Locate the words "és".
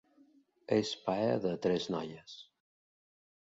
0.77-0.93